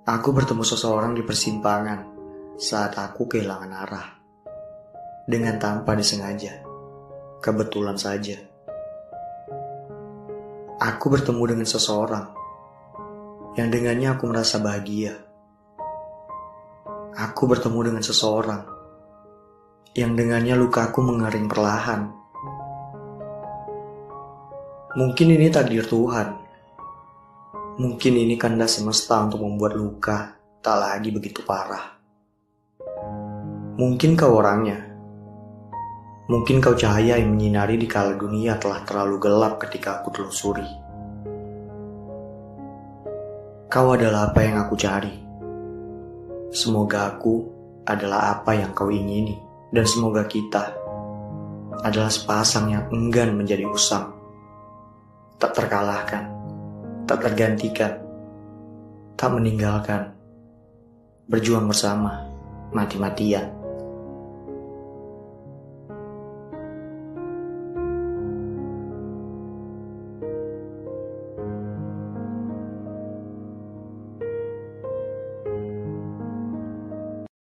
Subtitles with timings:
[0.00, 2.00] Aku bertemu seseorang di persimpangan
[2.56, 4.08] saat aku kehilangan arah.
[5.28, 6.64] Dengan tanpa disengaja.
[7.44, 8.40] Kebetulan saja.
[10.80, 12.26] Aku bertemu dengan seseorang
[13.60, 15.12] yang dengannya aku merasa bahagia.
[17.20, 18.62] Aku bertemu dengan seseorang
[19.92, 22.08] yang dengannya lukaku mengering perlahan.
[24.96, 26.49] Mungkin ini takdir Tuhan.
[27.80, 31.96] Mungkin ini kandas semesta untuk membuat luka tak lagi begitu parah.
[33.80, 34.76] Mungkin kau orangnya.
[36.28, 40.68] Mungkin kau cahaya yang menyinari di kala dunia telah terlalu gelap ketika aku telusuri.
[43.72, 45.16] Kau adalah apa yang aku cari.
[46.52, 47.48] Semoga aku
[47.88, 49.40] adalah apa yang kau ingini,
[49.72, 50.76] dan semoga kita
[51.80, 54.12] adalah sepasang yang enggan menjadi usang,
[55.40, 56.39] tak terkalahkan,
[57.10, 57.98] tak tergantikan,
[59.18, 60.14] tak meninggalkan,
[61.26, 62.22] berjuang bersama,
[62.70, 63.50] mati-matian.